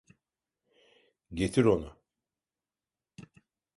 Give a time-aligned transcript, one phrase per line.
[1.31, 1.99] Getir onu.